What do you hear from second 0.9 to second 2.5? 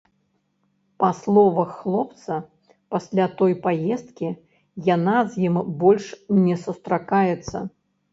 Па словах хлопца,